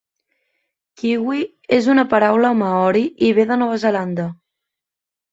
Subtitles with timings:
[1.01, 1.41] Kiwi
[1.77, 4.25] és una paraula maori i ve de Nova Zelanda.